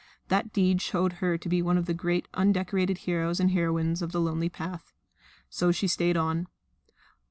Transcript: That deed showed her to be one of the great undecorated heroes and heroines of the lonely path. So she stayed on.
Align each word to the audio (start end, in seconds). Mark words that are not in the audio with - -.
That 0.29 0.51
deed 0.51 0.81
showed 0.81 1.13
her 1.21 1.37
to 1.37 1.47
be 1.47 1.61
one 1.61 1.77
of 1.77 1.85
the 1.85 1.93
great 1.93 2.27
undecorated 2.33 2.97
heroes 3.05 3.39
and 3.39 3.51
heroines 3.51 4.01
of 4.01 4.11
the 4.11 4.19
lonely 4.19 4.49
path. 4.49 4.91
So 5.47 5.71
she 5.71 5.87
stayed 5.87 6.17
on. 6.17 6.47